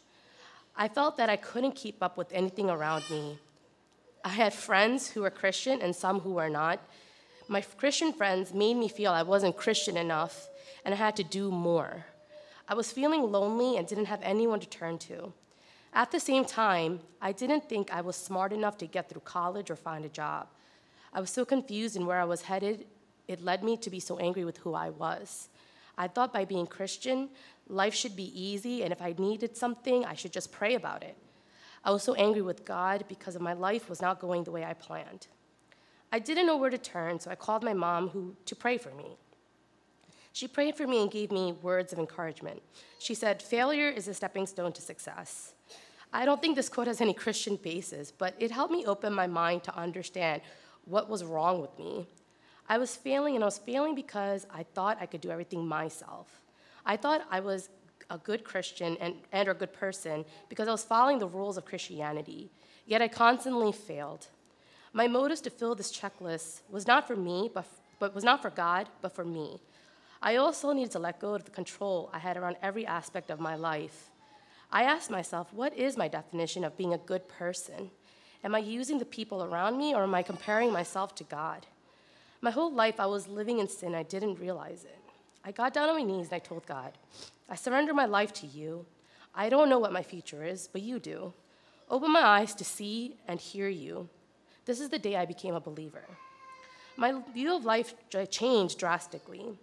[0.76, 3.38] I felt that I couldn't keep up with anything around me.
[4.24, 6.80] I had friends who were Christian and some who were not.
[7.46, 10.48] My Christian friends made me feel I wasn't Christian enough
[10.84, 12.06] and I had to do more.
[12.66, 15.32] I was feeling lonely and didn't have anyone to turn to.
[15.92, 19.70] At the same time, I didn't think I was smart enough to get through college
[19.70, 20.48] or find a job.
[21.12, 22.86] I was so confused in where I was headed,
[23.28, 25.48] it led me to be so angry with who I was.
[25.96, 27.28] I thought by being Christian,
[27.68, 31.16] life should be easy, and if I needed something, I should just pray about it.
[31.84, 34.74] I was so angry with God because my life was not going the way I
[34.74, 35.26] planned.
[36.10, 38.90] I didn't know where to turn, so I called my mom who, to pray for
[38.94, 39.16] me.
[40.32, 42.60] She prayed for me and gave me words of encouragement.
[42.98, 45.54] She said, Failure is a stepping stone to success.
[46.12, 49.26] I don't think this quote has any Christian basis, but it helped me open my
[49.26, 50.42] mind to understand
[50.86, 52.06] what was wrong with me.
[52.68, 56.40] I was failing, and I was failing because I thought I could do everything myself.
[56.86, 57.68] I thought I was
[58.10, 61.64] a good Christian and, and a good person because I was following the rules of
[61.64, 62.50] Christianity,
[62.86, 64.28] yet I constantly failed.
[64.92, 67.66] My motives to fill this checklist was not for me, but,
[67.98, 69.60] but was not for God, but for me.
[70.22, 73.40] I also needed to let go of the control I had around every aspect of
[73.40, 74.10] my life.
[74.70, 77.90] I asked myself, what is my definition of being a good person?
[78.42, 81.66] Am I using the people around me or am I comparing myself to God?
[82.44, 84.98] My whole life I was living in sin, I didn't realize it.
[85.46, 86.92] I got down on my knees and I told God,
[87.48, 88.84] I surrender my life to you.
[89.34, 91.32] I don't know what my future is, but you do.
[91.88, 94.10] Open my eyes to see and hear you.
[94.66, 96.04] This is the day I became a believer.
[96.98, 97.94] My view of life
[98.28, 99.58] changed drastically.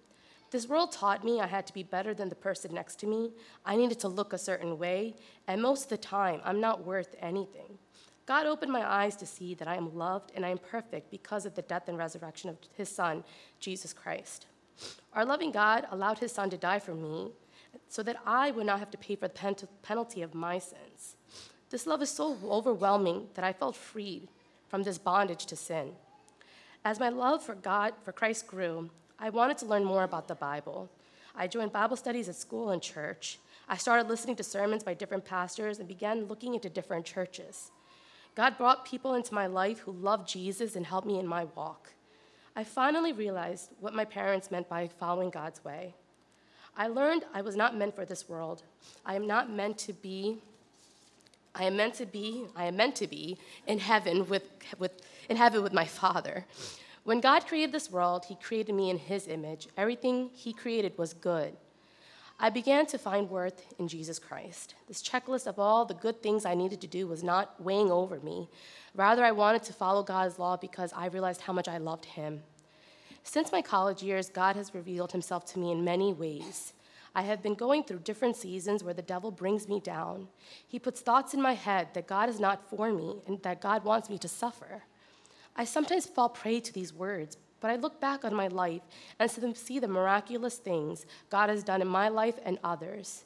[0.49, 3.31] This world taught me I had to be better than the person next to me.
[3.63, 5.13] I needed to look a certain way,
[5.47, 7.77] and most of the time, I'm not worth anything.
[8.25, 11.45] God opened my eyes to see that I am loved and I am perfect because
[11.45, 13.23] of the death and resurrection of his Son,
[13.59, 14.45] Jesus Christ.
[15.13, 17.31] Our loving God allowed his Son to die for me
[17.87, 21.15] so that I would not have to pay for the penalty of my sins.
[21.69, 24.27] This love is so overwhelming that I felt freed
[24.67, 25.91] from this bondage to sin.
[26.83, 30.35] As my love for God, for Christ grew, I wanted to learn more about the
[30.35, 30.89] Bible.
[31.35, 33.39] I joined Bible studies at school and church.
[33.69, 37.71] I started listening to sermons by different pastors and began looking into different churches.
[38.35, 41.93] God brought people into my life who loved Jesus and helped me in my walk.
[42.55, 45.95] I finally realized what my parents meant by following God's way.
[46.75, 48.63] I learned I was not meant for this world.
[49.05, 50.41] I am not meant to be
[51.53, 54.43] I am meant to be, I am meant to be in heaven with,
[54.79, 56.45] with in heaven with my Father.
[57.03, 59.67] When God created this world, he created me in his image.
[59.75, 61.57] Everything he created was good.
[62.43, 64.73] I began to find worth in Jesus Christ.
[64.87, 68.19] This checklist of all the good things I needed to do was not weighing over
[68.19, 68.49] me.
[68.95, 72.41] Rather, I wanted to follow God's law because I realized how much I loved Him.
[73.21, 76.73] Since my college years, God has revealed Himself to me in many ways.
[77.13, 80.27] I have been going through different seasons where the devil brings me down.
[80.67, 83.83] He puts thoughts in my head that God is not for me and that God
[83.83, 84.81] wants me to suffer.
[85.55, 88.81] I sometimes fall prey to these words, but I look back on my life
[89.19, 93.23] and see the miraculous things God has done in my life and others.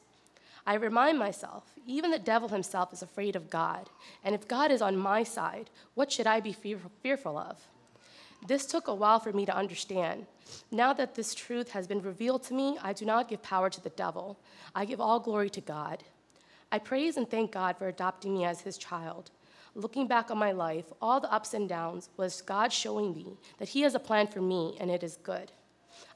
[0.66, 3.88] I remind myself, even the devil himself is afraid of God.
[4.22, 6.52] And if God is on my side, what should I be
[7.02, 7.58] fearful of?
[8.46, 10.26] This took a while for me to understand.
[10.70, 13.80] Now that this truth has been revealed to me, I do not give power to
[13.80, 14.38] the devil.
[14.74, 16.04] I give all glory to God.
[16.70, 19.30] I praise and thank God for adopting me as his child
[19.76, 23.68] looking back on my life, all the ups and downs was God showing me that
[23.68, 25.52] He has a plan for me and it is good.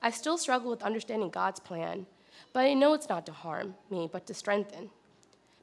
[0.03, 2.07] I still struggle with understanding God's plan,
[2.53, 4.91] but I know it's not to harm me, but to strengthen.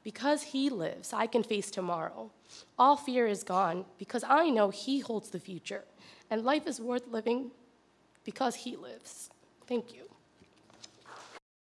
[0.03, 2.31] Because He lives, I can face tomorrow.
[2.77, 5.83] All fear is gone because I know He holds the future,
[6.29, 7.51] and life is worth living
[8.23, 9.29] because He lives.
[9.65, 10.06] Thank you.